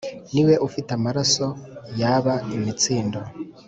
[0.33, 1.45] niwe ufite amaraso
[1.99, 3.19] yaba imitsindo